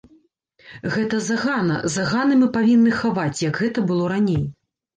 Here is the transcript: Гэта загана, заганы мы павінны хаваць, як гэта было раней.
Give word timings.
Гэта 0.95 1.19
загана, 1.25 1.77
заганы 1.97 2.33
мы 2.41 2.49
павінны 2.57 2.97
хаваць, 3.05 3.39
як 3.49 3.63
гэта 3.63 3.79
было 3.95 4.13
раней. 4.19 4.43